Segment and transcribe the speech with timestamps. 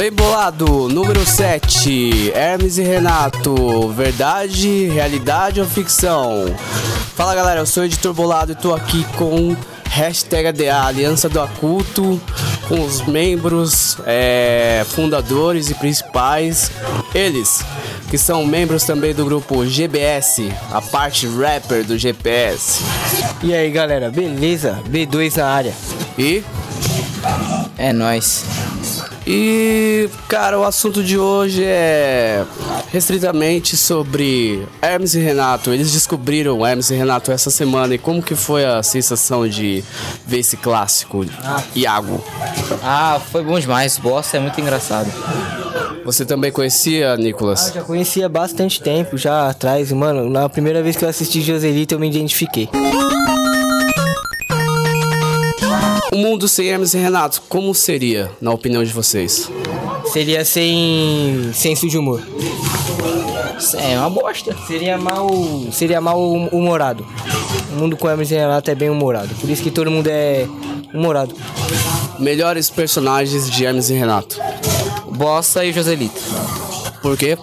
[0.00, 6.46] Bem bolado, número 7, Hermes e Renato, verdade, realidade ou ficção?
[7.14, 9.54] Fala galera, eu sou o editor Bolado e tô aqui com
[9.90, 12.18] hashtag ADA, Aliança do Aculto,
[12.66, 16.70] com os membros, é, fundadores e principais,
[17.14, 17.62] eles,
[18.08, 22.82] que são membros também do grupo GBS, a parte rapper do GPS.
[23.42, 24.78] E aí galera, beleza?
[24.88, 25.74] B2 na área.
[26.16, 26.42] E
[27.76, 28.59] É nóis.
[29.26, 32.44] E, cara, o assunto de hoje é
[32.90, 35.72] restritamente sobre Hermes e Renato.
[35.72, 39.84] Eles descobriram Hermes e Renato essa semana e como que foi a sensação de
[40.26, 41.24] ver esse clássico,
[41.74, 42.24] Iago?
[42.82, 43.98] Ah, foi bom demais.
[43.98, 45.10] Bossa é muito engraçado.
[46.04, 47.68] Você também conhecia, Nicolas?
[47.68, 50.28] Eu já conhecia há bastante tempo, já atrás, mano.
[50.30, 52.68] Na primeira vez que eu assisti Joselito, eu me identifiquei.
[56.12, 59.48] O mundo sem Hermes e Renato, como seria, na opinião de vocês?
[60.12, 62.20] Seria sem senso de humor.
[63.58, 64.56] Isso é uma bosta.
[64.66, 65.28] Seria mal,
[65.72, 67.06] seria mal hum- humorado.
[67.72, 69.32] O mundo com Hermes e Renato é bem humorado.
[69.36, 70.46] Por isso que todo mundo é
[70.92, 71.34] humorado.
[72.18, 74.36] Melhores personagens de Hermes e Renato.
[75.12, 76.20] Bossa e Joselito.
[77.00, 77.38] Por quê?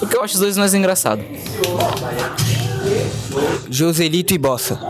[0.00, 1.24] Porque eu acho os dois mais engraçados.
[3.70, 4.80] Joselito e Bossa.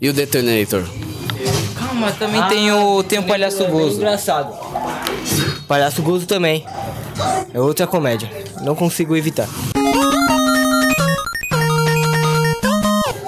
[0.00, 0.84] E o Detonator?
[1.78, 3.96] Calma, também tem o, tem o Palhaço Gozo.
[3.96, 4.54] engraçado.
[5.68, 6.64] Palhaço Gozo também.
[7.52, 8.30] É outra comédia.
[8.62, 9.48] Não consigo evitar.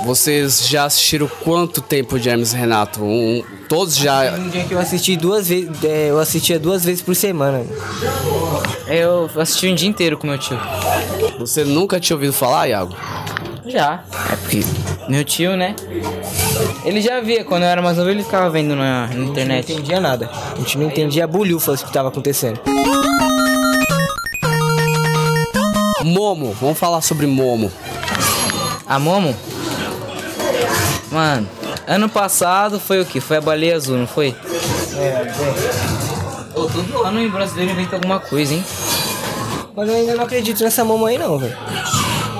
[0.05, 3.03] Vocês já assistiram quanto tempo de Hermes e Renato?
[3.03, 4.33] Um- todos já.
[4.35, 7.65] Um dia que eu assisti duas vezes, é, eu assistia duas vezes por semana.
[8.87, 10.57] Eu assisti um dia inteiro com meu tio.
[11.41, 12.95] Você nunca tinha ouvido falar, Iago?
[13.67, 14.05] Já.
[14.33, 14.61] É porque
[15.09, 15.75] meu tio, né?
[16.85, 19.73] Ele já via, quando eu era mais novo, ele ficava vendo na, na Não internet.
[19.73, 20.31] entendia nada.
[20.53, 22.61] A gente não entendia bolhufas que tava acontecendo.
[26.05, 27.71] Momo, vamos falar sobre Momo.
[28.87, 29.35] A Momo?
[31.11, 31.49] Mano,
[31.87, 33.21] ano passado foi o que?
[33.21, 34.35] Foi a baleia azul, não foi?
[34.97, 36.59] É, é.
[36.59, 38.65] Ô, todo ano o brasileiro inventa alguma coisa, hein?
[39.77, 41.57] Mas eu ainda não acredito nessa mamãe aí não, velho.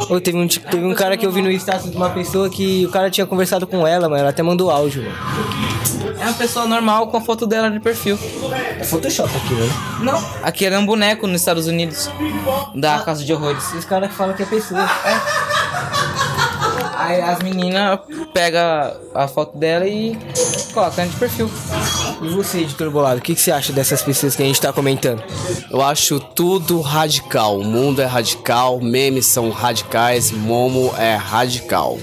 [0.09, 2.87] Ô, teve um, teve um cara que eu vi no status de uma pessoa que
[2.87, 5.15] o cara tinha conversado com ela, mas ela até mandou áudio, velho.
[6.21, 8.19] É uma pessoa normal com a foto dela de perfil.
[8.79, 9.73] É Photoshop aquilo, né?
[10.01, 12.09] Não, aquele é um boneco nos Estados Unidos.
[12.75, 13.73] Da Casa de Horrores.
[13.73, 14.89] Os caras que falam que é pessoa.
[16.97, 18.01] Aí as meninas
[18.33, 18.61] pegam
[19.15, 20.19] a foto dela e
[20.73, 21.51] colocam de perfil.
[22.23, 24.73] E você, editor bolado, o que, que você acha dessas pessoas que a gente tá
[24.73, 25.23] comentando?
[25.71, 27.59] Eu acho tudo radical.
[27.59, 31.99] O mundo é radical, memes são radicais, Momo é radical.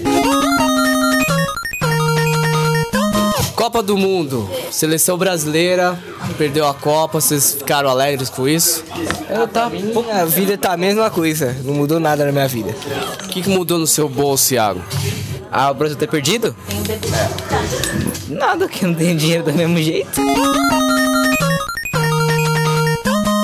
[3.55, 5.97] Copa do Mundo, seleção brasileira
[6.33, 8.83] perdeu a Copa, vocês ficaram alegres com isso?
[9.29, 9.75] Eu tava.
[10.11, 12.75] A vida tá a mesma coisa, não mudou nada na minha vida.
[13.23, 14.81] O que, que mudou no seu bolso, Iago?
[15.55, 16.55] Ah, o Brasil ter perdido?
[18.27, 20.19] Nada, que não tem dinheiro do mesmo jeito.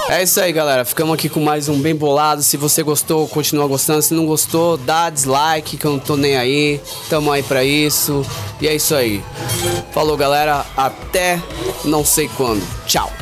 [0.10, 0.84] É isso aí, galera.
[0.84, 2.42] Ficamos aqui com mais um Bem Bolado.
[2.42, 4.02] Se você gostou, continua gostando.
[4.02, 6.82] Se não gostou, dá dislike, que eu não tô nem aí.
[7.12, 8.26] Tamo aí pra isso.
[8.60, 9.24] E é isso aí.
[9.94, 10.66] Falou, galera.
[10.76, 11.40] Até
[11.86, 12.64] não sei quando.
[12.88, 13.14] Tchau.